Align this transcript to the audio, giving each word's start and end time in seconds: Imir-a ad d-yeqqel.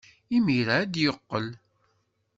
Imir-a 0.35 0.71
ad 0.81 0.87
d-yeqqel. 0.91 1.47